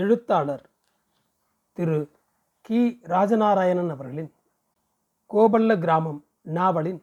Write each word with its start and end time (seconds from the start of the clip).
எழுத்தாளர் 0.00 0.62
திரு 1.76 1.98
கி. 2.60 3.00
ராஜநாராயணன் 3.02 3.90
அவர்களின் 3.90 4.30
கோபல்ல 5.30 5.78
கிராமம் 5.78 6.18
நாவலின் 6.42 6.98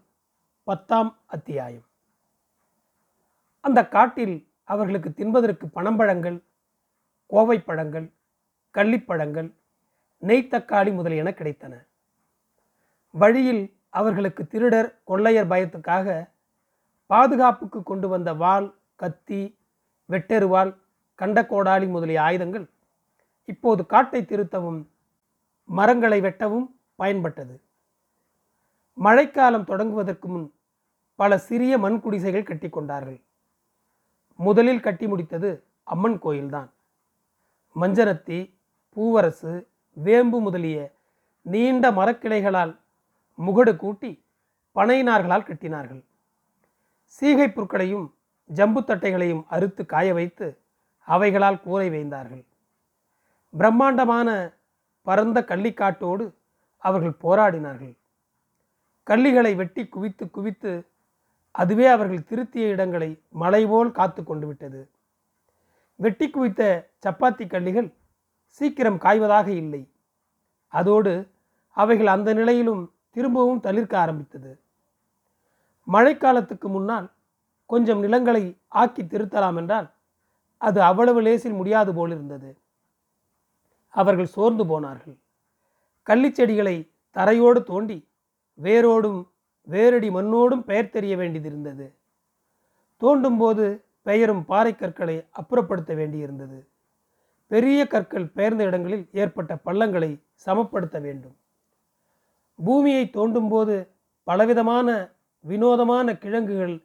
பத்தாம் 0.64 1.12
அத்தியாயம். 1.26 1.86
அந்த 3.60 3.88
காட்டில் 3.88 4.36
அவர்களுக்கு 4.64 5.10
தின்பதற்கு 5.10 5.68
பனம்பழங்கள் 5.76 6.38
கோவைப்பழங்கள் 7.30 8.08
கள்ளிப்பழங்கள் 8.76 9.50
நெய்த்தக்காளி 10.22 10.94
முதலியன 10.94 11.30
கிடைத்தன. 11.32 11.74
வழியில் 13.10 13.64
அவர்களுக்கு 13.90 14.48
திருடர் 14.48 14.92
கொள்ளையர் 15.04 15.48
பயத்துக்காக 15.48 16.08
பாதுகாப்புக்கு 17.06 17.84
கொண்டு 17.84 18.08
வந்த 18.08 18.34
வாள் 18.34 18.74
கத்தி 18.96 19.42
வெட்டெருவாள் 20.10 20.74
கண்டக்கோடாளி 21.20 21.90
முதலிய 21.90 22.22
ஆயுதங்கள் 22.22 22.68
இப்போது 23.46 23.86
காட்டை 23.86 24.22
திருத்தவும் 24.22 24.88
மரங்களை 25.66 26.22
வெட்டவும் 26.22 26.68
பயன்பட்டது. 27.00 27.62
மழைக்காலம் 28.94 29.66
தொடங்குவதற்கு 29.66 30.28
முன் 30.28 30.54
பல 31.16 31.38
சிறிய 31.38 31.78
மண் 31.78 32.00
குடிசைகள் 32.00 32.44
கட்டி 32.44 32.70
கொண்டார்கள். 32.70 33.22
முதலில் 34.36 34.80
கட்டி 34.80 35.06
முடித்தது 35.06 35.64
அம்மன் 35.84 36.20
கோயில்தான். 36.20 36.70
மஞ்சனத்தி 37.76 38.54
பூவரசு 38.96 39.68
வேம்பு 39.94 40.40
முதலிய 40.40 40.96
நீண்ட 41.42 41.92
மரக்கிளைகளால் 41.92 42.80
முகடு 43.38 43.76
கூட்டி 43.76 44.24
பனையினார்களால் 44.76 45.48
கட்டினார்கள். 45.48 46.04
சீகை 47.04 47.48
புற்களையும் 47.48 48.14
ஜம்பு 48.46 48.82
தட்டைகளையும் 48.82 49.46
அறுத்து 49.48 49.86
காய 49.86 50.14
வைத்து 50.14 50.58
அவைகளால் 51.08 51.62
கூரை 51.62 51.90
வைந்தார்கள் 51.90 52.46
பிரம்மாண்டமான 53.54 54.58
பரந்த 55.02 55.42
கள்ளிக்காட்டோடு 55.42 56.34
அவர்கள் 56.78 57.22
போராடினார்கள். 57.22 57.96
கள்ளிகளை 59.04 59.56
வெட்டி 59.56 59.88
குவித்து 59.88 60.30
குவித்து 60.30 60.88
அதுவே 61.52 61.88
அவர்கள் 61.88 62.24
திருத்திய 62.24 62.68
இடங்களை 62.68 63.22
மலை 63.30 63.66
போல் 63.66 63.92
காத்து 63.92 64.24
கொண்டு 64.24 64.48
விட்டது. 64.48 64.90
வெட்டி 65.96 66.30
குவித்த 66.30 66.92
சப்பாத்தி 67.06 67.48
கள்ளிகள் 67.48 67.94
சீக்கிரம் 68.46 68.98
காய்வதாக 68.98 69.48
இல்லை. 69.48 69.92
அதோடு 70.68 71.32
அவைகள் 71.70 72.08
அந்த 72.08 72.34
நிலையிலும் 72.34 72.94
திரும்பவும் 73.10 73.60
தளிர்க்க 73.60 73.98
ஆரம்பித்தது. 73.98 74.60
மழைக்காலத்துக்கு 75.88 76.68
முன்னால் 76.68 77.12
கொஞ்சம் 77.66 78.00
நிலங்களை 78.00 78.58
ஆக்கி 78.68 79.04
திருத்தலாம் 79.04 79.56
என்றால் 79.56 79.92
அது 80.58 80.82
அவ்வளவு 80.82 81.22
லேசில் 81.22 81.54
முடியாது 81.54 81.94
போலிருந்தது. 81.94 82.61
அவர்கள் 83.92 84.26
சோர்ந்து 84.26 84.66
போனார்கள். 84.66 85.18
கள்ளிச்செடிகளை 86.08 86.90
தரையோடு 87.16 87.64
தோண்டி 87.64 88.08
வேரோடும் 88.60 89.22
வேரடி 89.70 90.10
மண்ணோடும் 90.10 90.64
பெயர் 90.64 90.90
தெரிய 90.90 91.16
வேண்டியதிருந்தது 91.18 91.88
தோண்டும் 93.02 93.38
போது 93.38 93.84
பெயரும் 94.02 94.46
பாறை 94.46 94.76
கற்களை 94.76 95.16
அப்புறப்படுத்த 95.40 95.92
வேண்டியிருந்தது. 95.96 96.60
பெரிய 97.48 97.88
கற்கள் 97.88 98.28
பெயர்ந்த 98.28 98.64
இடங்களில் 98.64 99.08
ஏற்பட்ட 99.12 99.56
பள்ளங்களை 99.56 100.20
சமப்படுத்த 100.46 101.02
வேண்டும். 101.02 101.36
பூமியை 102.56 103.12
தோண்டும் 103.14 103.50
போது 103.50 103.76
பலவிதமான 104.24 104.88
வினோதமான 105.40 106.18
கிழங்குகள் 106.18 106.76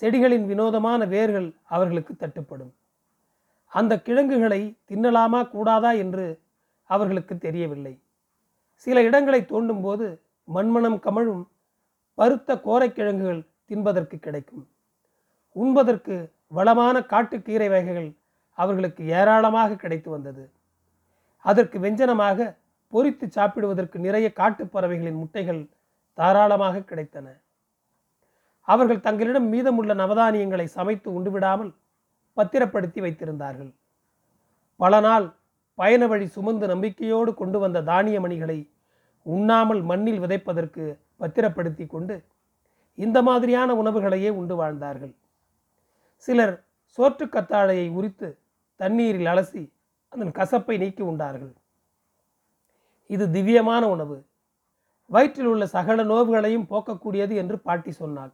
செடிகளின் 0.00 0.46
வினோதமான 0.46 1.04
வேர்கள் 1.04 1.48
அவர்களுக்கு 1.64 2.14
தட்டுப்படும். 2.14 2.72
அந்த 3.66 4.02
கிழங்குகளை 4.02 4.76
தின்னலாமா 4.90 5.40
கூடாதா 5.50 5.92
என்று 5.92 6.26
அவர்களுக்கு 6.84 7.38
தெரியவில்லை. 7.38 8.02
சில 8.74 9.02
இடங்களை 9.02 9.40
தோண்டும் 9.40 9.82
போது 9.82 10.20
மண்மணம் 10.44 11.00
கமழும் 11.00 11.48
பருத்த 12.14 12.54
கோரைக்கிழங்குகள் 12.54 13.46
தின்பதற்கு 13.68 14.18
கிடைக்கும். 14.18 14.68
உண்பதற்கு 15.52 16.32
வளமான 16.46 17.02
காட்டுக்கீரை 17.02 17.68
வகைகள் 17.68 18.12
அவர்களுக்கு 18.50 19.06
ஏராளமாக 19.06 19.74
கிடைத்து 19.74 20.10
வந்தது. 20.10 20.50
அதற்கு 21.38 21.78
வெஞ்சனமாக 21.78 22.56
பொரித்து 22.92 23.26
சாப்பிடுவதற்கு 23.26 23.98
நிறைய 23.98 24.32
காட்டுப் 24.32 24.72
பறவைகளின் 24.72 25.14
முட்டைகள் 25.14 25.68
தாராளமாக 26.12 26.78
கிடைத்தன. 26.78 27.40
அவர்கள் 28.60 29.00
தங்களிடம் 29.00 29.44
மீதமுள்ள 29.44 29.94
நவதானியங்களை 29.94 30.64
சமைத்து 30.64 31.10
உண்டுவிடாமல் 31.10 31.74
பத்திரப்படுத்தி 32.32 33.00
வைத்திருந்தார்கள். 33.00 33.74
பல 34.76 35.00
நாள் 35.00 35.34
பயண 35.78 36.02
வழி 36.06 36.26
சுமந்து 36.26 36.66
நம்பிக்கையோடு 36.72 37.30
கொண்டு 37.34 37.58
வந்த 37.58 37.82
தானிய 37.90 38.18
மணிகளை 38.24 38.58
உண்ணாமல் 39.26 39.82
மண்ணில் 39.90 40.22
விதைப்பதற்கு 40.24 40.84
பத்திரப்படுத்தி 41.22 41.84
கொண்டு 41.86 42.16
இந்த 42.98 43.18
மாதிரியான 43.22 43.70
உணவுகளையே 43.74 44.30
உண்டு 44.40 44.54
வாழ்ந்தார்கள். 44.56 45.14
சிலர் 46.24 46.54
சோற்றுக்கத்தாழையை 46.98 47.86
உரித்து 47.98 48.28
தண்ணீரில் 48.80 49.30
அலசி 49.32 49.62
அதன் 50.12 50.32
கசப்பை 50.38 50.76
நீக்கி 50.82 51.02
உண்டார்கள். 51.02 51.54
இது 53.14 53.24
திவ்யமான 53.30 53.82
உணவு. 53.94 54.16
வயிற்றில் 55.10 55.48
உள்ள 55.52 55.64
சகல 55.66 56.04
நோவுகளையும் 56.12 56.68
போக்கக்கூடியது 56.70 57.34
என்று 57.42 57.56
பாட்டி 57.66 57.92
சொன்னாள். 57.92 58.32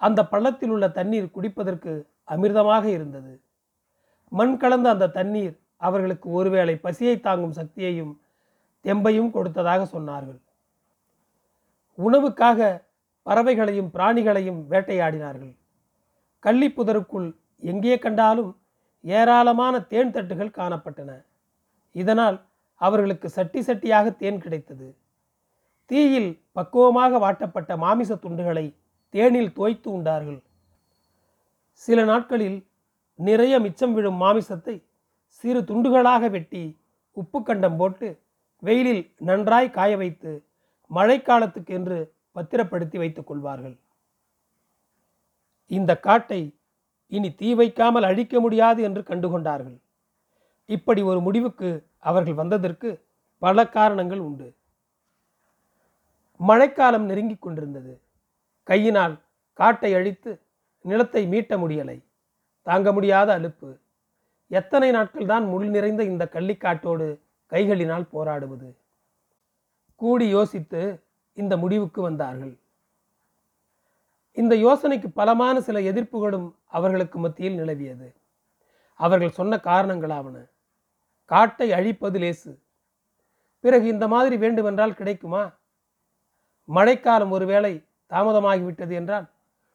அந்த 0.00 0.20
பள்ளத்தில் 0.32 0.72
உள்ள 0.74 0.86
தண்ணீர் 0.98 1.34
குடிப்பதற்கு 1.36 1.92
அமிர்தமாக 2.34 2.84
இருந்தது. 2.96 3.32
மண் 4.32 4.54
கலந்த 4.56 4.88
அந்த 4.94 5.12
தண்ணீர் 5.18 5.56
அவர்களுக்கு 5.80 6.28
ஒருவேளை 6.30 6.74
பசியை 6.76 7.16
தாங்கும் 7.20 7.56
சக்தியையும் 7.58 8.12
தெம்பையும் 8.84 9.30
கொடுத்ததாக 9.30 9.82
சொன்னார்கள். 9.84 10.40
உணவுக்காக 11.98 12.88
பறவைகளையும் 13.26 13.90
பிராணிகளையும் 13.94 14.60
வேட்டையாடினார்கள். 14.70 15.54
கள்ளிப்புதருக்குள் 16.44 17.28
எங்கே 17.62 17.96
கண்டாலும் 17.98 18.52
ஏராளமான 19.04 19.74
தேன் 19.92 20.12
தட்டுகள் 20.14 20.56
காணப்பட்டன. 20.58 21.10
இதனால் 21.94 22.38
அவர்களுக்கு 22.80 23.28
சட்டி 23.30 23.60
சட்டியாக 23.60 24.16
தேன் 24.16 24.40
கிடைத்தது. 24.40 24.88
தீயில் 25.90 26.30
பக்குவமாக 26.52 27.18
வாட்டப்பட்ட 27.18 27.76
மாமிச 27.76 28.14
துண்டுகளை 28.14 28.66
தேனில் 29.14 29.52
தோய்த்து 29.52 29.88
உண்டார்கள். 29.96 30.40
சில 31.82 31.98
நாட்களில் 32.04 32.58
நிறைய 33.18 33.54
மிச்சம் 33.60 33.94
விழும் 33.94 34.20
மாமிசத்தை 34.22 34.76
சிறு 35.30 35.60
துண்டுகளாக 35.60 36.30
வெட்டி 36.30 36.80
உப்பு 37.16 37.42
கண்டம் 37.42 37.76
போட்டு 37.76 38.08
வெயிலில் 38.58 39.14
நன்றாய் 39.16 39.70
காய 39.70 39.96
வைத்து 39.96 40.44
மழைக்காலத்துக்கு 40.90 41.72
என்று 41.74 41.98
பத்திரப்படுத்தி 42.32 42.98
வைத்துக் 42.98 43.26
கொள்வார்கள். 43.26 43.76
இந்த 45.66 45.98
காட்டை 45.98 46.58
இனி 47.06 47.34
தீ 47.34 47.54
வைக்காமல் 47.54 48.02
அழிக்க 48.02 48.40
முடியாது 48.40 48.82
என்று 48.82 49.02
கண்டுகொண்டார்கள். 49.02 49.78
இப்படி 50.64 51.02
ஒரு 51.02 51.20
முடிவுக்கு 51.20 51.86
அவர்கள் 51.98 52.34
வந்ததற்கு 52.34 52.90
பல 53.38 53.68
காரணங்கள் 53.68 54.18
உண்டு. 54.18 54.48
மழைக்காலம் 56.36 57.04
நெருங்கிக் 57.04 57.42
கொண்டிருந்தது. 57.42 58.00
கையினால் 58.62 59.14
காட்டை 59.52 59.94
அழித்து 59.94 60.30
நிலத்தை 60.80 61.26
மீட்ட 61.26 61.54
முடியலை. 61.56 61.98
தாங்க 62.62 62.92
முடியாத 62.92 63.32
அலுப்பு. 63.32 63.70
எத்தனை 64.50 64.90
நாட்கள் 64.90 65.26
தான் 65.26 65.44
முள் 65.44 65.68
நிறைந்த 65.68 66.04
இந்த 66.04 66.28
கள்ளிக்காட்டோடு 66.32 67.06
கைகளினால் 67.50 68.10
போராடுவது? 68.10 68.76
கூடி 69.94 70.28
யோசித்து 70.28 71.00
இந்த 71.32 71.56
முடிவுக்கு 71.56 72.02
வந்தார்கள். 72.02 72.58
இந்த 74.32 74.54
யோசனைக்கு 74.56 75.08
பலமான 75.08 75.60
சில 75.60 75.80
எதிர்ப்புகளும் 75.80 76.54
அவர்களுக்கு 76.66 77.18
மத்தியில் 77.18 77.58
நிலவியது. 77.58 78.08
அவர்கள் 78.94 79.30
சொன்ன 79.30 79.56
காரணங்களாவன. 79.56 80.50
காட்டை 81.24 81.72
அழிப்பது 81.72 82.18
லேசு. 82.18 82.52
பிறகு 83.60 83.86
இந்த 83.88 84.08
மாதிரி 84.08 84.36
வேண்டுமென்றால் 84.36 84.94
கிடைக்குமா? 84.94 85.42
மழைக்காலம் 86.64 87.30
ஒருவேளை 87.30 87.84
தாமதமாகிவிட்டது 88.10 88.92
என்றால் 88.92 89.26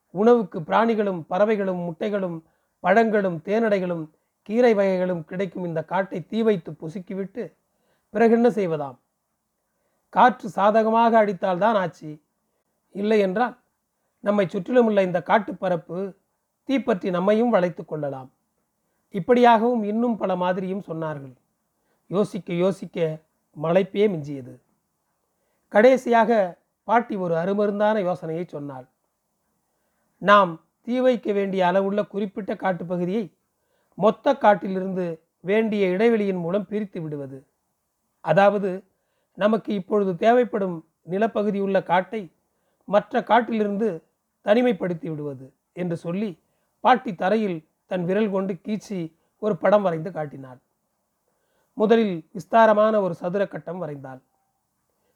உணவுக்கு 0.10 0.60
பிராணிகளும் 0.60 1.22
பறவைகளும் 1.30 1.82
முட்டைகளும் 1.88 2.38
பழங்களும் 2.80 3.42
தேனடைகளும் 3.46 4.04
கீரை 4.50 4.74
வகைகளும் 4.74 5.24
கிடைக்கும் 5.26 5.64
இந்த 5.64 5.84
காட்டை 5.84 6.26
தீ 6.26 6.42
வைத்து 6.42 6.72
புசுக்கிவிட்டு 6.72 7.54
பிறகு 8.10 8.34
என்ன 8.34 8.50
செய்வதாம்? 8.50 8.98
காற்று 10.10 10.50
சாதகமாக 10.50 11.26
அடித்தால்தான் 11.26 11.74
ஆச்சு. 11.74 12.22
இல்லை 12.92 13.20
என்றால் 13.20 13.58
நம்மை 14.20 14.48
சுற்றிலும் 14.48 14.86
உள்ள 14.86 15.02
இந்த 15.04 15.22
காட்டுப்பரப்பு 15.22 16.16
தீப்பற்றி 16.64 17.10
நம்மையும் 17.10 17.50
வளைத்து 17.50 17.86
கொள்ளலாம். 17.86 18.32
இப்படியாகவும் 19.14 19.84
இன்னும் 19.84 20.18
பல 20.18 20.36
மாதிரியும் 20.36 20.84
சொன்னார்கள். 20.88 21.36
யோசிக்க 22.08 22.54
யோசிக்க 22.54 23.24
மலைப்பே 23.62 24.06
மிஞ்சியது. 24.14 24.54
கடைசியாக 25.68 26.60
பாட்டி 26.84 27.16
ஒரு 27.16 27.36
அருமருந்தான 27.36 28.02
யோசனையை 28.02 28.46
சொன்னாள். 28.46 28.88
நாம் 30.18 30.52
தீ 30.82 31.00
வைக்க 31.00 31.32
வேண்டிய 31.32 31.68
அளவுள்ள 31.68 32.04
குறிப்பிட்ட 32.04 32.54
காட்டுப்பகுதியை 32.54 33.35
மொத்த 33.98 34.36
காட்டிலிருந்து 34.38 35.06
வேண்டிய 35.40 35.88
இடைவெளியின் 35.88 36.40
மூலம் 36.40 36.68
பிரித்து 36.68 37.02
விடுவது. 37.02 37.38
அதாவது 38.22 38.70
நமக்கு 39.34 39.74
இப்பொழுது 39.74 40.16
தேவைப்படும் 40.16 40.78
நிலப்பகுதி 41.04 41.60
உள்ள 41.60 41.78
காட்டை 41.84 42.22
மற்ற 42.88 43.24
காட்டிலிருந்து 43.24 43.90
தனிமைப்படுத்தி 44.46 45.08
விடுவது 45.10 45.54
என்று 45.74 45.96
சொல்லி 45.98 46.30
பாட்டி 46.84 47.16
தரையில் 47.16 47.58
தன் 47.86 48.06
விரல் 48.06 48.32
கொண்டு 48.32 48.54
கீச்சி 48.54 49.00
ஒரு 49.42 49.56
படம் 49.58 49.82
வரைந்து 49.82 50.12
காட்டினாள். 50.12 50.60
முதலில் 51.74 52.16
விஸ்தாரமான 52.32 53.02
ஒரு 53.02 53.14
சதுர 53.14 53.44
கட்டம் 53.48 53.82
வரைந்தாள். 53.84 54.22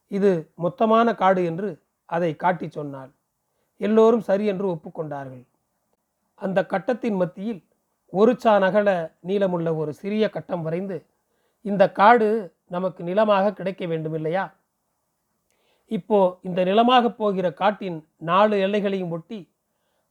இது 0.08 0.32
மொத்தமான 0.64 1.08
காடு 1.16 1.42
என்று 1.46 1.70
அதை 2.06 2.36
காட்டி 2.36 2.68
சொன்னாள். 2.70 3.12
எல்லோரும் 3.78 4.20
சரி 4.20 4.46
என்று 4.46 4.68
ஒப்புக்கொண்டார்கள். 4.68 5.44
அந்த 6.36 6.60
கட்டத்தின் 6.66 7.16
மத்தியில் 7.16 7.62
ஒரு 8.14 8.32
சா 8.40 8.54
நகல 8.60 8.90
நீளமுள்ள 9.28 9.76
ஒரு 9.76 9.94
சிறிய 9.94 10.30
கட்டம் 10.30 10.62
வரைந்து 10.62 11.06
இந்த 11.62 11.92
காடு 11.92 12.54
நமக்கு 12.68 13.04
நிலமாக 13.04 13.54
கிடைக்க 13.54 13.86
வேண்டும் 13.86 14.14
இல்லையா 14.14 14.46
இப்போ 15.92 16.40
இந்த 16.42 16.64
நிலமாக 16.64 17.10
போகிற 17.12 17.48
காட்டின் 17.52 18.00
நாலு 18.18 18.58
எல்லைகளையும் 18.58 19.10
ஒட்டி 19.10 19.40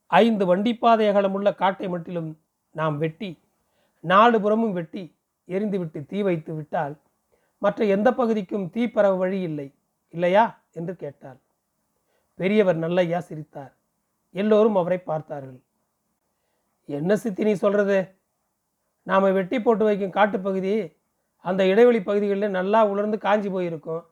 ஐந்து 0.06 0.44
வண்டிப்பாதை 0.46 1.06
அகலமுள்ள 1.08 1.54
காட்டை 1.54 1.88
மட்டிலும் 1.88 2.30
நாம் 2.74 2.98
வெட்டி 2.98 3.30
நாலு 4.04 4.40
புறமும் 4.40 4.72
வெட்டி 4.72 5.04
எரிந்துவிட்டு 5.48 6.06
தீ 6.06 6.22
வைத்து 6.22 6.54
விட்டால் 6.54 6.96
மற்ற 7.62 7.84
எந்த 7.84 8.08
பகுதிக்கும் 8.12 8.70
தீ 8.70 8.88
பரவ 8.88 9.14
வழி 9.14 9.40
இல்லை 9.40 9.68
இல்லையா? 10.14 10.44
என்று 10.72 10.96
கேட்டார் 10.96 11.38
பெரியவர் 12.38 12.76
நல்லையா 12.76 13.20
சிரித்தார். 13.20 13.72
எல்லோரும் 14.34 14.74
அவரை 14.74 14.98
பார்த்தார்கள். 14.98 15.60
என்ன 16.88 17.16
சித்தி 17.16 17.42
நீ 17.48 17.52
சொல்கிறது 17.52 17.98
நாம் 19.02 19.34
வெட்டி 19.38 19.58
போட்டு 19.60 19.84
வைக்கும் 19.84 20.16
காட்டுப்பகுதி 20.16 20.74
அந்த 21.44 21.62
இடைவெளி 21.66 22.00
பகுதிகளில் 22.02 22.56
நல்லா 22.58 22.80
உலர்ந்து 22.92 23.18
காஞ்சி 23.18 23.48
போயிருக்கும். 23.48 24.02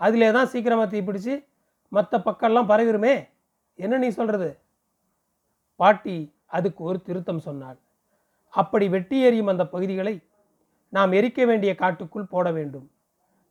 அதிலே 0.00 0.30
தான் 0.32 0.50
சீக்கிரமாக 0.52 0.88
தீப்பிடிச்சு 0.94 1.34
மற்ற 1.88 2.18
பக்கம்லாம் 2.18 2.70
பரவிருமே. 2.72 3.14
என்ன 3.74 3.98
நீ 3.98 4.08
சொல்கிறது 4.08 4.50
பாட்டி 5.80 6.16
அதுக்கு 6.46 6.80
ஒரு 6.84 6.98
திருத்தம் 7.02 7.44
சொன்னாள். 7.48 7.78
அப்படி 8.54 8.86
வெட்டி 8.88 9.16
எறியும் 9.28 9.52
அந்த 9.52 9.64
பகுதிகளை 9.74 10.14
நாம் 10.92 11.12
எரிக்க 11.12 11.40
வேண்டிய 11.46 11.72
காட்டுக்குள் 11.74 12.30
போட 12.34 12.50
வேண்டும். 12.52 12.86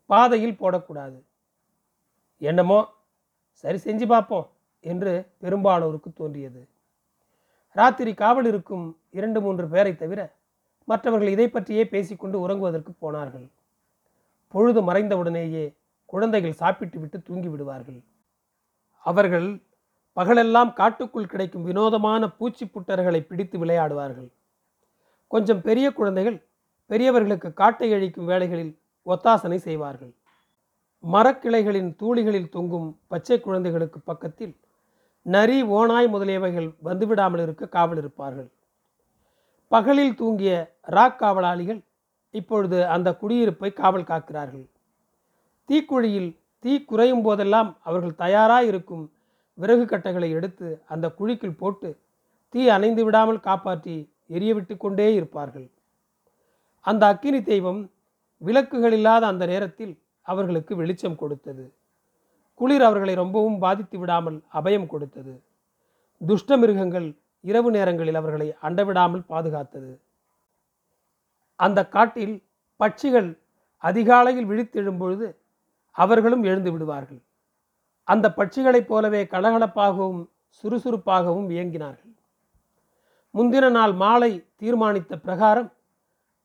பாதையில் 0.05 0.59
போடக்கூடாது. 0.61 1.19
என்னமோ? 2.37 2.79
சரி 3.63 3.79
செஞ்சு 3.83 4.05
பார்ப்போம் 4.07 4.47
என்று 4.79 5.13
பெரும்பாலோருக்கு 5.43 6.09
தோன்றியது. 6.13 6.61
ராத்திரி 7.79 8.13
காவல் 8.13 8.45
இருக்கும் 8.45 8.85
இரண்டு 9.11 9.41
மூன்று 9.41 9.65
பேரை 9.67 9.95
தவிர 9.95 10.21
மற்றவர்கள் 10.87 11.33
இதை 11.35 11.47
பற்றியே 11.49 11.83
பேசிக்கொண்டு 11.87 12.37
உறங்குவதற்கு 12.47 12.91
போனார்கள். 12.99 13.47
பொழுது 14.53 14.79
மறைந்தவுடனேயே 14.81 15.65
குழந்தைகள் 16.05 16.59
சாப்பிட்டு 16.61 16.99
விட்டு 16.99 17.17
தூங்கி 17.21 17.47
விடுவார்கள். 17.47 17.99
அவர்கள் 19.05 19.47
பகலெல்லாம் 20.13 20.71
காட்டுக்குள் 20.73 21.31
கிடைக்கும் 21.33 21.63
வினோதமான 21.63 22.29
பூச்சி 22.29 22.65
புட்டர்களை 22.65 23.21
பிடித்து 23.25 23.57
விளையாடுவார்கள். 23.65 24.29
கொஞ்சம் 25.27 25.61
பெரிய 25.61 25.87
குழந்தைகள் 25.93 26.37
பெரியவர்களுக்கு 26.85 27.49
காட்டை 27.53 27.93
அழிக்கும் 27.93 28.25
வேலைகளில் 28.25 28.73
ஒத்தாசனை 29.05 29.59
செய்வார்கள். 29.67 30.13
மரக்கிளைகளின் 31.03 31.91
தூளிகளில் 32.01 32.49
தொங்கும் 32.49 32.87
பச்சை 33.07 33.37
குழந்தைகளுக்கு 33.39 33.99
பக்கத்தில் 33.99 34.53
நரி 35.27 35.57
ஓனாய் 35.63 36.07
முதலியவைகள் 36.13 36.67
வந்துவிடாமல் 36.83 37.41
இருக்க 37.41 37.65
காவல் 37.67 37.97
இருப்பார்கள். 37.97 38.49
பகலில் 39.71 40.15
தூங்கிய 40.15 40.51
ராக் 40.95 41.19
காவலாளிகள் 41.19 41.79
இப்பொழுது 42.33 42.77
அந்த 42.87 43.09
குடியிருப்பை 43.21 43.73
காவல் 43.73 44.09
காக்கிறார்கள். 44.11 44.65
தீக்குழியில் 45.69 46.29
தீ 46.59 46.73
குறையும் 46.83 47.21
போதெல்லாம் 47.21 47.69
அவர்கள் 47.83 48.15
தயாராக 48.15 48.65
இருக்கும் 48.65 49.03
விறகு 49.53 49.85
கட்டைகளை 49.85 50.29
எடுத்து 50.31 50.67
அந்த 50.87 51.05
குழிக்குள் 51.19 51.59
போட்டு 51.61 51.89
தீ 52.49 52.69
அணைந்து 52.69 53.03
விடாமல் 53.05 53.39
காப்பாற்றி 53.39 53.95
எரிய 54.27 54.53
விட்டு 54.53 54.77
கொண்டே 54.77 55.07
இருப்பார்கள். 55.15 55.67
அந்த 56.85 57.03
அக்கினி 57.05 57.41
தெய்வம் 57.43 57.81
விளக்குகள் 58.41 58.91
இல்லாத 58.91 59.23
அந்த 59.27 59.43
நேரத்தில் 59.45 59.93
அவர்களுக்கு 60.21 60.73
வெளிச்சம் 60.75 61.15
கொடுத்தது. 61.15 61.65
குளிர் 62.59 62.81
அவர்களை 62.81 63.13
ரொம்பவும் 63.13 63.59
பாதித்து 63.59 63.99
விடாமல் 63.99 64.41
அபயம் 64.53 64.87
கொடுத்தது. 64.87 65.43
துஷ்ட 66.27 66.57
மிருகங்கள் 66.57 67.07
இரவு 67.41 67.71
நேரங்களில் 67.71 68.15
அவர்களை 68.15 68.55
அண்டவிடாமல் 68.61 69.23
பாதுகாத்தது. 69.29 69.99
அந்த 71.55 71.87
காட்டில் 71.87 72.43
பட்சிகள் 72.79 73.29
அதிகாலையில் 73.77 74.45
விழித்து 74.45 74.81
எழும்பொழுது 74.81 75.27
அவர்களும் 75.91 76.43
எழுந்து 76.43 76.71
விடுவார்கள். 76.71 77.21
அந்த 78.03 78.33
பட்சிகளைப் 78.37 78.87
போலவே 78.87 79.23
கலகலப்பாகவும் 79.23 80.21
சுறுசுறுப்பாகவும் 80.49 81.49
இயங்கினார்கள். 81.49 82.13
முந்தின 83.33 83.69
நாள் 83.69 83.93
மாலை 83.93 84.31
தீர்மானித்த 84.61 85.15
பிரகாரம் 85.17 85.73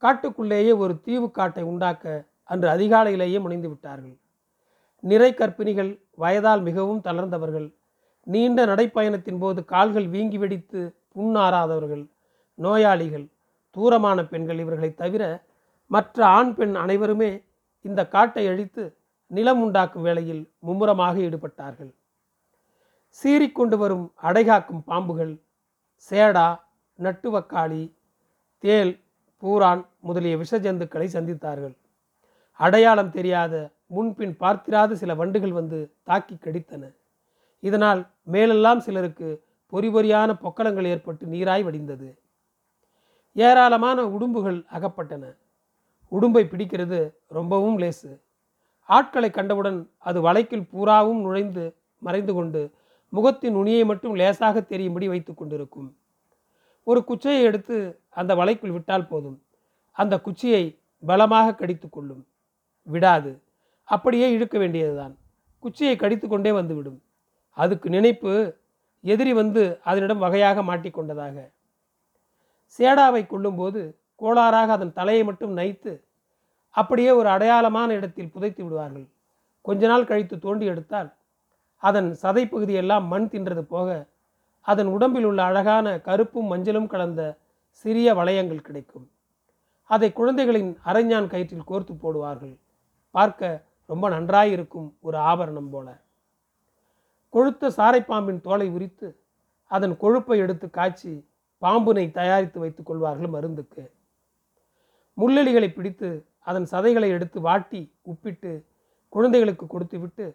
காட்டுக்குள்ளேயே 0.02 0.72
ஒரு 0.76 1.00
தீவு 1.00 1.30
காட்டை 1.30 1.62
உண்டாக்க 1.62 2.24
அன்று 2.44 2.68
அதிகாலையிலேயே 2.68 3.40
முனைந்து 3.40 3.68
விட்டார்கள். 3.68 4.16
நிறை 5.02 5.30
கற்பிணிகள் 5.34 5.92
வயதால் 6.22 6.62
மிகவும் 6.68 7.04
தளர்ந்தவர்கள். 7.04 7.68
நீண்ட 8.26 8.66
நடைப்பயணத்தின் 8.66 9.38
போது 9.38 9.60
கால்கள் 9.64 10.08
வீங்கி 10.08 10.38
வெடித்து 10.38 10.80
புண்ணாறாதவர்கள். 11.14 12.04
நோயாளிகள் 12.58 13.26
தூரமான 13.76 14.18
பெண்கள் 14.24 14.58
இவர்களை 14.58 14.90
தவிர 14.94 15.22
மற்ற 15.90 16.26
ஆண் 16.26 16.52
பெண் 16.54 16.74
அனைவருமே 16.74 17.30
இந்த 17.84 18.00
காட்டை 18.08 18.44
அழித்து 18.48 18.82
நிலம் 19.30 19.60
உண்டாக்கும் 19.62 20.02
வேளையில் 20.02 20.42
மும்முரமாக 20.58 21.14
ஈடுபட்டார்கள். 21.18 21.92
சீறிக்கொண்டு 23.18 23.76
வரும் 23.76 24.06
அடைகாக்கும் 24.22 24.82
பாம்புகள் 24.86 25.32
சேடா 26.10 26.48
நட்டுவக்காளி 26.98 27.82
தேல் 28.64 28.92
பூரான் 29.42 29.82
முதலிய 30.00 30.34
விஷஜந்துக்களை 30.36 31.06
சந்தித்தார்கள். 31.16 31.74
அடையாளம் 32.52 33.10
தெரியாத 33.10 33.70
முன்பின் 33.86 34.36
பார்த்திராத 34.36 34.94
சில 34.94 35.14
வண்டுகள் 35.14 35.52
வந்து 35.52 35.94
தாக்கி 36.02 36.34
கடித்தன. 36.34 36.94
இதனால் 37.60 38.10
மேலெல்லாம் 38.22 38.80
சிலருக்கு 38.80 39.44
பொறி 39.68 39.88
பொறியான 39.90 40.32
பொக்கலங்கள் 40.32 40.86
ஏற்பட்டு 40.86 41.26
நீராய் 41.26 41.64
வடிந்தது. 41.64 42.18
ஏராளமான 43.32 44.02
உடும்புகள் 44.02 44.64
அகப்பட்டன. 44.72 45.36
உடும்பை 46.12 46.44
பிடிக்கிறது 46.44 47.14
ரொம்பவும் 47.28 47.78
லேசு. 47.78 48.20
ஆட்களை 48.84 49.30
கண்டவுடன் 49.30 49.90
அது 49.98 50.32
வலைக்குள் 50.32 50.68
பூராவும் 50.70 51.20
நுழைந்து 51.20 51.74
மறைந்து 51.98 52.34
கொண்டு 52.34 52.70
முகத்தின் 53.08 53.52
நுனியை 53.52 53.84
மட்டும் 53.84 54.14
லேசாக 54.14 54.60
தெரியும்படி 54.60 55.08
வைத்து 55.08 55.34
கொண்டிருக்கும். 55.34 55.96
ஒரு 56.84 57.04
குச்சையை 57.04 57.42
எடுத்து 57.42 58.00
அந்த 58.10 58.34
வலைக்குள் 58.34 58.72
விட்டால் 58.72 59.08
போதும். 59.08 59.42
அந்த 59.92 60.20
குச்சியை 60.20 60.78
பலமாக 61.06 61.54
கடித்து 61.54 61.88
கொள்ளும். 61.88 62.26
விடாது. 62.82 63.42
அப்படியே 63.84 64.32
இழுக்க 64.32 64.58
வேண்டியதுதான். 64.58 65.18
குச்சியை 65.58 65.96
கடித்து 65.96 66.28
கொண்டே 66.28 66.52
வந்துவிடும். 66.52 67.02
அதுக்கு 67.56 67.88
நினைப்பு 67.90 68.32
எதிரி 69.00 69.32
வந்து 69.32 69.80
அதனிடம் 69.84 70.18
வகையாக 70.18 70.62
மாட்டிக்கொண்டதாக 70.62 71.36
சேடாவை 72.78 73.26
கொள்ளும்போது 73.26 73.98
கோளாறாக 74.20 74.70
அதன் 74.76 74.92
தலையை 74.92 75.24
மட்டும் 75.24 75.56
நைத்து 75.56 75.92
அப்படியே 76.70 77.10
ஒரு 77.10 77.28
அடையாளமான 77.28 77.88
இடத்தில் 77.88 78.30
புதைத்து 78.30 78.62
விடுவார்கள். 78.64 79.06
கொஞ்ச 79.60 79.86
நாள் 79.86 80.04
கழித்து 80.04 80.38
தோண்டி 80.38 80.66
எடுத்தால் 80.66 81.14
அதன் 81.76 82.16
சதை 82.22 82.44
பகுதியெல்லாம் 82.50 83.06
மண் 83.06 83.28
தின்றது 83.32 83.60
போக 83.60 84.06
அதன் 84.60 84.86
உடம்பில் 84.86 85.24
உள்ள 85.24 85.42
அழகான 85.42 85.98
கருப்பும் 85.98 86.50
மஞ்சளும் 86.52 86.86
கலந்த 86.86 87.38
சிறிய 87.70 88.14
வளையங்கள் 88.14 88.66
கிடைக்கும். 88.68 89.10
அதை 89.84 90.12
குழந்தைகளின் 90.12 90.78
அரைஞான் 90.84 91.26
கயிற்றில் 91.26 91.68
கோர்த்து 91.68 91.94
போடுவார்கள். 92.02 92.54
பார்க்க 93.12 93.48
ரொம்ப 93.86 94.08
நன்றாயிருக்கும் 94.08 94.88
ஒரு 95.00 95.18
ஆபரணம் 95.30 95.70
போல. 95.70 95.88
கொழுத்த 97.32 97.70
சாரைப்பாம்பின் 97.76 98.40
தோலை 98.40 98.68
உரித்து 98.68 99.08
அதன் 99.74 99.94
கொழுப்பை 100.00 100.36
எடுத்து 100.36 100.66
காய்ச்சி 100.70 101.12
பாம்புனை 101.62 102.04
தயாரித்து 102.10 102.58
வைத்துக் 102.60 102.86
கொள்வார்கள் 102.86 103.32
மருந்துக்கு. 103.34 103.82
முள்ளெலிகளை 105.16 105.68
பிடித்து 105.74 106.08
அதன் 106.38 106.66
சதைகளை 106.70 107.08
எடுத்து 107.08 107.40
வாட்டி 107.40 107.80
உப்பிட்டு 108.10 108.52
குழந்தைகளுக்கு 109.08 109.66
கொடுத்துவிட்டு 109.66 110.26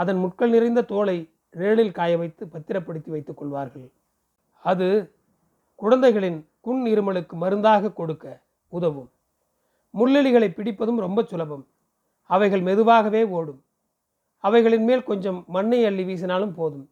அதன் 0.00 0.16
முட்கள் 0.16 0.50
நிறைந்த 0.50 0.82
தோலை 0.82 1.18
நிழலில் 1.50 1.96
காய 1.98 2.18
வைத்து 2.18 2.46
பத்திரப்படுத்தி 2.46 3.10
வைத்துக் 3.10 3.36
கொள்வார்கள். 3.36 3.86
அது 4.64 4.88
குழந்தைகளின் 5.74 6.38
குன் 6.60 6.82
இருமலுக்கு 6.84 7.32
மருந்தாக 7.32 7.92
கொடுக்க 7.92 8.42
உதவும். 8.68 9.10
முள்ளெலிகளை 9.94 10.48
பிடிப்பதும் 10.48 11.02
ரொம்ப 11.06 11.22
சுலபம். 11.22 11.66
அவைகள் 12.24 12.60
மெதுவாகவே 12.60 13.24
ஓடும். 13.24 13.64
அவைகளின் 14.38 14.84
மேல் 14.84 15.02
கொஞ்சம் 15.02 15.44
மண்ணை 15.46 15.84
அள்ளி 15.84 16.04
வீசினாலும் 16.04 16.52
போதும். 16.52 16.90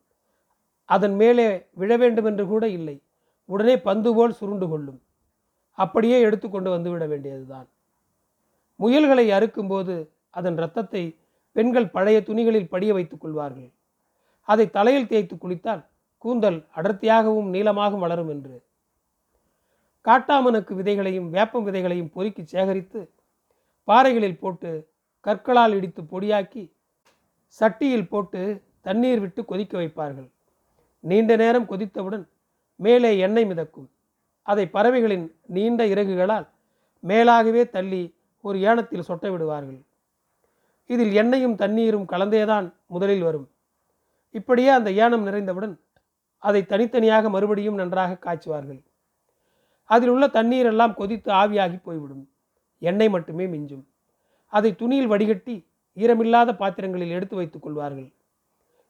அதன் 0.85 1.15
மேலே 1.15 1.67
விழ 1.71 1.97
வேண்டும் 1.97 2.25
என்று 2.25 2.47
கூட 2.47 2.69
இல்லை. 2.69 3.03
உடனே 3.45 3.81
பந்து 3.81 4.15
போல் 4.15 4.33
சுருண்டு 4.33 4.69
கொள்ளும். 4.69 5.03
அப்படியே 5.71 6.21
எடுத்துக்கொண்டு 6.21 6.71
வந்து 6.71 6.91
விட 6.91 7.07
வேண்டியதுதான். 7.07 7.69
முயல்களை 8.77 9.31
அறுக்கும்போது 9.31 10.09
அதன் 10.31 10.57
இரத்தத்தை 10.57 11.19
பெண்கள் 11.53 11.89
பழைய 11.89 12.21
துணிகளில் 12.21 12.69
படிய 12.69 12.93
வைத்துக் 12.93 13.21
கொள்வார்கள். 13.21 13.73
அதை 14.41 14.71
தலையில் 14.71 15.07
தேய்த்து 15.07 15.37
குளித்தால் 15.37 15.87
கூந்தல் 16.19 16.67
அடர்த்தியாகவும் 16.77 17.51
நீளமாகவும் 17.51 17.99
வளரும் 17.99 18.29
என்று. 18.29 18.63
காட்டாமனுக்கு 20.05 20.75
விதைகளையும் 20.75 21.31
வேப்பம் 21.31 21.67
விதைகளையும் 21.67 22.13
பொறுக்கி 22.13 22.45
சேகரித்து 22.45 23.13
பாறைகளில் 23.85 24.39
போட்டு 24.39 24.91
கற்களால் 25.27 25.75
இடித்து 25.75 26.03
பொடியாக்கி 26.03 26.63
சட்டியில் 27.61 28.09
போட்டு 28.09 28.63
தண்ணீர் 28.81 29.21
விட்டு 29.21 29.45
கொதிக்க 29.45 29.79
வைப்பார்கள். 29.79 30.29
நீண்ட 31.01 31.37
நேரம் 31.37 31.69
கொதித்தவுடன் 31.69 32.25
மேலே 32.77 33.19
எண்ணெய் 33.19 33.47
மிதக்கும். 33.47 33.89
அதை 34.43 34.65
பறவைகளின் 34.69 35.27
நீண்ட 35.47 35.85
இறகுகளால் 35.87 36.47
மேலாகவே 37.03 37.71
தள்ளி 37.71 38.03
ஒரு 38.41 38.59
ஏனத்தில் 38.59 39.09
சொட்ட 39.09 39.31
விடுவார்கள். 39.31 39.81
இதில் 40.87 41.13
எண்ணெயும் 41.13 41.55
தண்ணீரும் 41.55 42.07
கலந்தேதான் 42.09 42.73
முதலில் 42.87 43.23
வரும். 43.23 43.47
இப்படியே 44.31 44.69
அந்த 44.69 44.91
ஏனம் 44.91 45.27
நிறைந்தவுடன் 45.29 45.75
அதை 46.39 46.67
தனித்தனியாக 46.67 47.31
மறுபடியும் 47.31 47.75
நன்றாக 47.75 48.19
காய்ச்சுவார்கள். 48.25 48.81
அதில் 49.85 50.09
உள்ள 50.09 50.27
தண்ணீர் 50.29 50.67
எல்லாம் 50.67 50.95
கொதித்து 50.95 51.33
ஆவியாகி 51.33 51.79
போய்விடும். 51.83 52.31
எண்ணெய் 52.79 53.09
மட்டுமே 53.09 53.47
மிஞ்சும். 53.47 53.85
அதை 54.53 54.71
துணியில் 54.75 55.11
வடிகட்டி 55.13 55.57
ஈரமில்லாத 55.97 56.51
பாத்திரங்களில் 56.57 57.15
எடுத்து 57.17 57.37
வைத்துக் 57.37 57.65
கொள்வார்கள். 57.65 58.09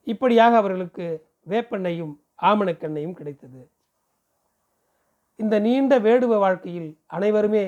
இப்படியாக 0.06 0.56
அவர்களுக்கு 0.56 1.06
வேப்பெண்ணையும் 1.50 2.14
ஆமணக்கெண்ணையும் 2.50 3.16
கிடைத்தது. 3.18 3.60
இந்த 5.38 5.54
நீண்ட 5.66 5.92
வேடுவ 5.98 6.38
வாழ்க்கையில் 6.38 6.90
அனைவருமே 7.06 7.64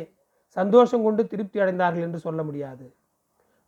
சந்தோஷம் 0.56 1.04
கொண்டு 1.06 1.22
திருப்தி 1.26 1.58
அடைந்தார்கள் 1.60 2.06
என்று 2.06 2.18
சொல்ல 2.18 2.40
முடியாது. 2.42 2.86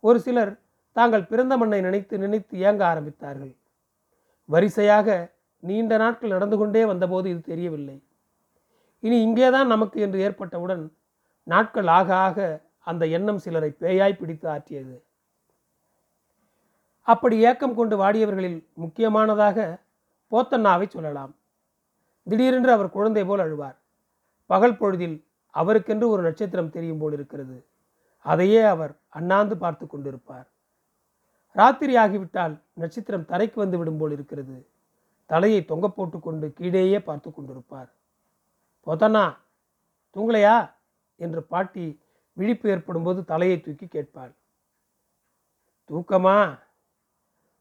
ஒரு 0.03 0.19
சிலர் 0.19 0.51
தாங்கள் 0.95 1.29
பிறந்த 1.31 1.53
மண்ணை 1.57 1.79
நினைத்து 1.81 2.15
நினைத்து 2.17 2.53
இயங்க 2.57 2.81
ஆரம்பித்தார்கள். 2.91 3.53
வரிசையாக 4.49 5.07
நீண்ட 5.63 5.93
நாட்கள் 5.97 6.33
நடந்து 6.35 6.57
கொண்டே 6.57 6.83
வந்தபோது 6.85 7.27
இது 7.29 7.41
தெரியவில்லை. 7.41 7.97
இனி 9.03 9.17
இங்கேதான் 9.21 9.67
நமக்கு 9.67 9.97
என்று 10.01 10.19
ஏற்பட்டவுடன் 10.19 10.83
நாட்கள் 11.47 11.89
ஆக 11.97 12.09
ஆக 12.27 12.37
அந்த 12.87 13.03
எண்ணம் 13.07 13.37
சிலரை 13.37 13.69
பேயாய் 13.79 14.19
பிடித்து 14.19 14.47
ஆற்றியது. 14.49 14.95
அப்படி 17.07 17.35
ஏக்கம் 17.39 17.75
கொண்டு 17.75 17.95
வாடியவர்களில் 17.97 18.59
முக்கியமானதாக 18.73 19.57
போத்தண்ணாவை 20.31 20.87
சொல்லலாம். 20.87 21.33
திடீரென்று 22.27 22.71
அவர் 22.71 22.89
குழந்தை 22.89 23.23
போல் 23.25 23.43
அழுவார். 23.45 23.77
பகல் 24.49 24.77
பொழுதில் 24.77 25.17
அவருக்கென்று 25.53 26.07
ஒரு 26.07 26.21
நட்சத்திரம் 26.21 26.69
தெரியும் 26.69 26.97
போல் 26.97 27.13
இருக்கிறது. 27.13 27.57
அதையே 28.25 28.61
அவர் 28.73 28.93
அண்ணாந்து 29.09 29.57
பார்த்து 29.57 29.85
கொண்டிருப்பார். 29.85 30.47
ராத்திரி 31.55 31.93
ஆகிவிட்டால் 31.95 32.55
நட்சத்திரம் 32.73 33.29
தரைக்கு 33.31 33.55
வந்து 33.55 33.77
விடும் 33.77 33.97
போல் 33.97 34.11
இருக்கிறது. 34.11 34.57
தலையை 35.29 35.61
தொங்க 35.65 35.87
போட்டு 35.89 36.17
கொண்டு 36.19 36.47
கீழேயே 36.53 36.99
பார்த்து 36.99 37.29
கொண்டிருப்பார். 37.29 37.89
போத்தண்ணா 38.85 39.25
தூங்கலையா? 40.15 40.57
என்று 41.19 41.41
பாட்டி 41.43 41.85
விழிப்பு 42.37 42.69
ஏற்படும் 42.69 43.03
போது 43.03 43.25
தலையை 43.25 43.61
தூக்கி 43.61 43.85
கேட்பாள். 43.85 44.33
தூக்கமா? 45.89 46.59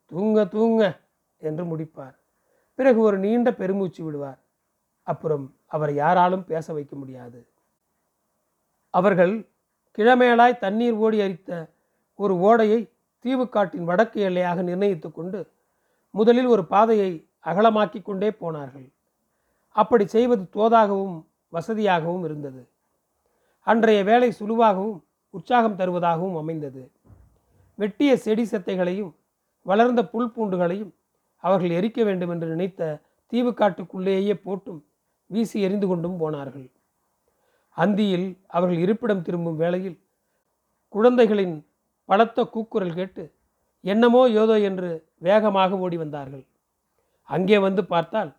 தூங்க 0.06 0.44
தூங்க 0.46 1.00
என்று 1.36 1.64
முடிப்பார். 1.64 2.16
பிறகு 2.74 2.98
ஒரு 3.00 3.18
நீண்ட 3.18 3.54
பெருமூச்சு 3.54 4.04
விடுவார். 4.04 4.40
அப்புறம் 5.02 5.44
அவரை 5.66 5.94
யாராலும் 5.94 6.44
பேச 6.44 6.72
வைக்க 6.72 6.96
முடியாது. 6.96 7.40
அவர்கள் 8.90 9.34
கிழமேலாய் 9.98 10.58
தண்ணீர் 10.58 10.92
ஓடி 10.92 11.20
அரித்த 11.20 11.70
ஒரு 12.14 12.34
ஓடையை 12.38 12.80
தீவுக்காட்டின் 13.24 13.84
வடக்கு 13.84 14.18
எல்லையாக 14.20 14.62
நிர்ணயித்து 14.62 15.12
கொண்டு 15.12 15.40
முதலில் 16.10 16.46
ஒரு 16.46 16.66
பாதையை 16.66 17.10
அகலமாக்கி 17.44 18.02
கொண்டே 18.02 18.30
போனார்கள். 18.30 18.88
அப்படி 19.76 20.04
செய்வது 20.06 20.44
தோதாகவும் 20.52 21.18
வசதியாகவும் 21.52 22.24
இருந்தது. 22.24 22.62
அன்றைய 23.66 24.00
வேலை 24.04 24.28
சுழுவாகவும் 24.38 24.98
உற்சாகம் 25.34 25.78
தருவதாகவும் 25.80 26.38
அமைந்தது. 26.38 26.82
வெட்டிய 27.78 28.10
செடி 28.16 28.44
செத்தைகளையும் 28.44 29.12
வளர்ந்த 29.62 30.00
புல் 30.04 30.32
பூண்டுகளையும் 30.34 30.92
அவர்கள் 31.44 31.70
எரிக்க 31.70 32.00
வேண்டும் 32.04 32.32
என்று 32.34 32.46
நினைத்த 32.46 32.82
தீவுக்காட்டுக்குள்ளேயே 33.32 34.34
போட்டும் 34.44 34.80
வீசி 35.30 35.56
எறிந்து 35.66 35.86
கொண்டும் 35.86 36.16
போனார்கள். 36.16 36.68
அந்தியில் 37.76 38.28
அவர்கள் 38.46 38.78
இருப்பிடம் 38.78 39.22
திரும்பும் 39.22 39.56
வேளையில் 39.56 39.98
குழந்தைகளின் 40.94 41.56
பலத்த 42.08 42.44
கூக்குரல் 42.44 42.94
கேட்டு 42.94 43.24
என்னமோ 43.84 44.20
ஏதோ 44.42 44.54
என்று 44.68 44.88
வேகமாக 45.18 45.78
ஓடி 45.78 45.96
வந்தார்கள். 45.96 46.44
அங்கே 47.28 47.58
வந்து 47.58 47.82
பார்த்தால் 47.84 48.30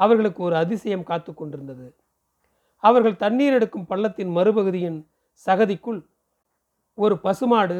அவர்களுக்கு 0.00 0.40
ஒரு 0.42 0.56
அதிசயம் 0.56 1.08
காத்து 1.10 1.30
கொண்டிருந்தது. 1.34 1.86
அவர்கள் 2.84 3.16
தண்ணீர் 3.16 3.52
எடுக்கும் 3.52 3.86
பள்ளத்தின் 3.86 4.32
மறுபகுதியின் 4.36 4.98
சகதிக்குள் 5.46 6.00
ஒரு 6.98 7.14
பசுமாடு 7.18 7.78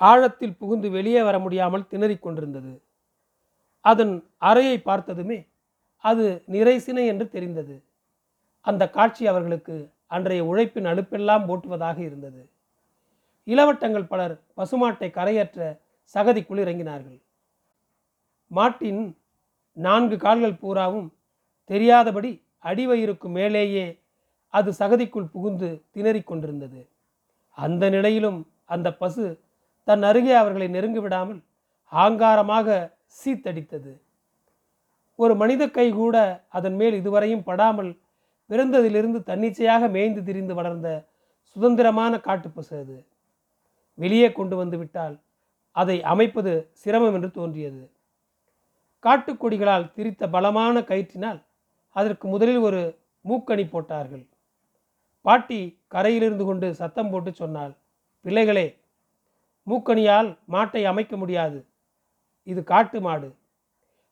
ஆழத்தில் 0.00 0.56
புகுந்து 0.56 0.90
வெளியே 0.90 1.22
வர 1.22 1.38
முடியாமல் 1.38 1.88
திணறிக் 1.90 2.22
கொண்டிருந்தது. 2.22 2.72
அதன் 3.80 4.14
அறையை 4.36 4.78
பார்த்ததுமே 4.80 5.38
அது 6.04 6.44
நிறைசினை 6.46 7.04
என்று 7.06 7.26
தெரிந்தது. 7.28 7.76
அந்த 8.60 8.90
காட்சி 8.90 9.26
அவர்களுக்கு 9.26 9.92
அன்றைய 10.06 10.44
உழைப்பின் 10.44 10.84
அழுப்பெல்லாம் 10.84 11.44
ஓட்டுவதாக 11.48 11.98
இருந்தது. 11.98 12.42
இளவட்டங்கள் 13.46 14.06
பலர் 14.06 14.34
பசுமாட்டை 14.56 15.08
கரையற்ற 15.10 15.60
சகதிக்குள் 16.14 16.62
இறங்கினார்கள். 16.64 17.20
மாட்டின் 18.50 19.02
நான்கு 19.76 20.16
கால்கள் 20.16 20.54
பூராவும் 20.54 21.08
தெரியாதபடி 21.70 22.30
அடிவயிருக்கு 22.64 23.28
மேலேயே 23.28 23.86
அது 24.54 24.70
சகதிக்குள் 24.78 25.32
புகுந்து 25.32 25.68
திணறிக் 25.94 26.26
கொண்டிருந்தது. 26.26 26.88
அந்த 27.58 27.90
நிலையிலும் 27.90 28.38
அந்த 28.64 28.88
பசு 28.92 29.24
தன் 29.84 30.02
அருகே 30.02 30.32
அவர்களை 30.32 30.68
நெருங்கி 30.68 30.98
விடாமல் 30.98 31.40
ஆங்காரமாக 31.92 32.68
சீத்தடித்தது. 33.18 33.92
ஒரு 35.14 35.34
மனித 35.36 35.62
கை 35.70 35.92
கூட 35.92 36.16
அதன் 36.48 36.74
மேல் 36.74 36.94
இதுவரையும் 37.00 37.42
படாமல் 37.42 37.90
பிறந்ததிலிருந்து 38.50 39.18
தன்னிச்சையாக 39.22 39.88
மேய்ந்து 39.88 40.22
திரிந்து 40.22 40.54
வளர்ந்த 40.54 40.88
சுதந்திரமான 41.56 42.20
காட்டுப்பசு 42.20 42.74
அது. 42.78 42.96
வெளியே 43.94 44.32
கொண்டு 44.32 44.56
வந்து 44.56 44.78
விட்டால் 44.78 45.20
அதை 45.72 46.02
அமைப்பது 46.02 46.52
சிரமம் 46.72 47.14
என்று 47.14 47.30
தோன்றியது. 47.30 47.90
காட்டுக்கொடிகளால் 49.04 49.90
திரித்த 49.96 50.30
பலமான 50.30 50.80
கயிற்றினால் 50.80 51.40
அதற்கு 51.96 52.28
முதலில் 52.28 52.58
ஒரு 52.58 52.80
மூக்கணி 53.24 53.64
போட்டார்கள். 53.70 54.24
பாட்டி 55.26 55.60
கரையிலிருந்து 55.94 56.44
கொண்டு 56.48 56.66
சத்தம் 56.80 57.10
போட்டு 57.12 57.30
சொன்னாள் 57.42 57.72
பிள்ளைகளே 58.24 58.66
மூக்கணியால் 59.66 60.28
மாட்டை 60.54 60.82
அமைக்க 60.90 61.14
முடியாது. 61.22 61.58
இது 62.46 62.60
காட்டு 62.72 62.98
மாடு. 63.06 63.28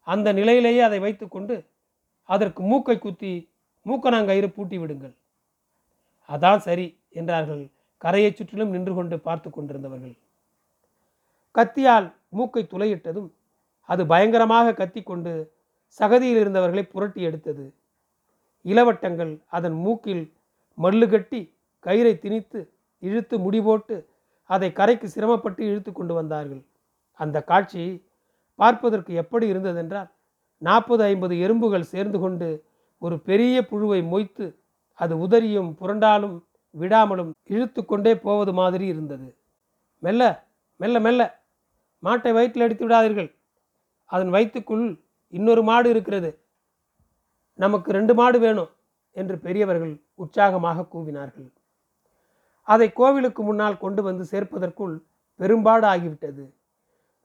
அந்த 0.07 0.29
நிலையிலேயே 0.39 0.81
அதை 0.89 0.99
வைத்துக்கொண்டு 1.05 1.57
அதற்கு 2.29 2.61
மூக்கை 2.71 2.97
குத்தி 2.99 3.33
மூக்கணாங்கயிறு 3.87 4.49
பூட்டி 4.57 4.77
விடுங்கள். 4.79 5.15
அதான் 6.29 6.61
சரி 6.67 6.87
என்றார்கள் 7.21 7.65
கரையை 8.03 8.31
சுற்றிலும் 8.33 8.73
நின்று 8.75 8.93
கொண்டு 8.95 9.17
பார்த்து 9.27 9.49
கொண்டிருந்தவர்கள். 9.51 10.15
கத்தியால் 11.55 12.09
மூக்கை 12.39 12.63
துளையிட்டதும் 12.73 13.31
அது 13.89 14.03
பயங்கரமாக 14.13 14.75
கத்தி 14.81 15.01
கொண்டு 15.03 15.33
சகதியில் 16.01 16.41
இருந்தவர்களை 16.43 16.85
புரட்டி 16.93 17.21
எடுத்தது. 17.29 17.65
இளவட்டங்கள் 18.65 19.33
அதன் 19.57 19.77
மூக்கில் 19.85 20.25
மல்லு 20.79 21.07
கட்டி 21.09 21.41
கயிறை 21.85 22.13
திணித்து 22.19 22.61
இழுத்து 23.03 23.39
முடிபோட்டு 23.39 23.97
அதை 24.51 24.73
கரைக்கு 24.73 25.07
சிரமப்பட்டு 25.09 25.63
இழுத்து 25.71 25.93
கொண்டு 25.93 26.15
வந்தார்கள். 26.15 26.63
அந்த 27.21 27.43
காட்சி 27.43 27.83
பார்ப்பதற்கு 28.55 29.15
எப்படி 29.15 29.47
இருந்ததென்றால் 29.53 30.11
நாற்பது 30.63 31.03
ஐம்பது 31.05 31.35
எறும்புகள் 31.39 31.91
சேர்ந்து 31.93 32.19
கொண்டு 32.19 32.49
ஒரு 32.99 33.17
பெரிய 33.21 33.57
புழுவை 33.71 34.01
மொய்த்து 34.13 34.47
அது 35.01 35.15
உதறியும் 35.17 35.71
புரண்டாலும் 35.81 36.37
விடாமலும் 36.75 37.31
இழுத்து 37.45 37.85
கொண்டே 37.85 38.13
போவது 38.19 38.53
மாதிரி 38.53 38.87
இருந்தது. 38.87 39.29
மெல்ல 39.99 40.23
மெல்ல 40.81 41.01
மெல்ல 41.01 41.23
மாட்டை 42.03 42.33
வயிற்றில் 42.33 42.65
அடித்து 42.65 42.85
விடாதீர்கள். 42.89 43.31
அதன் 44.11 44.31
வயிற்றுக்குள் 44.31 44.87
இன்னொரு 45.29 45.63
மாடு 45.63 45.91
இருக்கிறது. 45.91 46.31
நமக்கு 47.59 47.93
ரெண்டு 47.93 48.15
மாடு 48.15 48.39
வேணும். 48.39 48.71
என்று 49.17 49.37
பெரியவர்கள் 49.45 49.95
உற்சாகமாக 50.23 50.87
கூவினார்கள். 50.93 51.49
அதை 52.69 52.89
கோவிலுக்கு 52.93 53.43
முன்னால் 53.43 53.83
கொண்டு 53.85 54.03
வந்து 54.03 54.25
சேர்ப்பதற்குள் 54.33 54.95
பெரும்பாடு 55.41 55.87
ஆகிவிட்டது. 55.93 56.45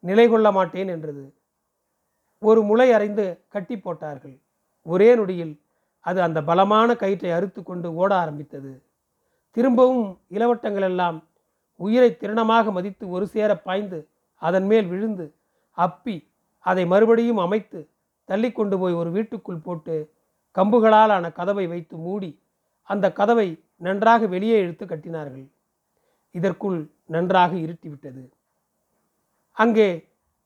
நிலை 0.03 0.25
கொள்ள 0.29 0.47
மாட்டேன் 0.51 0.89
என்றது. 0.95 1.23
ஒரு 2.41 2.61
முளை 2.61 2.87
அறைந்து 2.97 3.25
கட்டி 3.53 3.75
போட்டார்கள். 3.77 4.35
ஒரே 4.85 5.09
நொடியில் 5.15 5.55
அது 6.05 6.19
அந்த 6.21 6.39
பலமான 6.49 6.89
கயிற்றை 6.95 7.31
அறுத்து 7.37 7.61
கொண்டு 7.63 7.87
ஓட 8.01 8.11
ஆரம்பித்தது. 8.15 8.71
திரும்பவும் 9.57 10.05
இளவட்டங்கள் 10.35 10.87
எல்லாம் 10.91 11.17
உயிரை 11.79 12.09
திருணமாக 12.21 12.71
மதித்து 12.71 13.05
ஒரு 13.15 13.25
சேர 13.27 13.51
பாய்ந்து 13.67 13.99
அதன் 14.41 14.67
மேல் 14.71 14.87
விழுந்து 14.87 15.25
அப்பி 15.77 16.15
அதை 16.65 16.83
மறுபடியும் 16.85 17.41
அமைத்து 17.45 17.79
தள்ளி 18.29 18.49
கொண்டு 18.51 18.75
போய் 18.79 18.95
ஒரு 19.01 19.09
வீட்டுக்குள் 19.11 19.65
போட்டு 19.65 19.95
கம்புகளால் 20.57 21.11
ஆன 21.11 21.31
கதவை 21.31 21.67
வைத்து 21.67 21.97
மூடி 21.97 22.31
அந்த 22.83 23.11
கதவை 23.11 23.63
நன்றாக 23.77 24.25
வெளியே 24.25 24.57
இழுத்து 24.59 24.85
கட்டினார்கள். 24.85 25.47
இதற்குள் 26.31 26.79
நன்றாக 27.05 27.55
இருட்டிவிட்டது. 27.55 28.23
அங்கே 29.53 29.89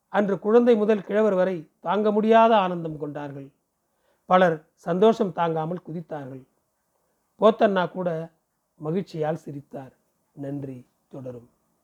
அன்று 0.10 0.40
குழந்தை 0.40 0.76
முதல் 0.76 1.04
கிழவர் 1.04 1.34
வரை 1.34 1.70
தாங்க 1.80 2.12
முடியாத 2.12 2.52
ஆனந்தம் 2.58 2.98
கொண்டார்கள். 2.98 3.48
பலர் 4.26 4.58
சந்தோஷம் 4.74 5.34
தாங்காமல் 5.34 5.86
குதித்தார்கள். 5.88 6.44
போத்தண்ணா 7.42 7.92
கூட 7.92 8.10
மகிழ்ச்சியால் 8.80 9.44
சிரித்தார். 9.46 9.94
நன்றி 10.36 10.78
தொடரும். 11.10 11.50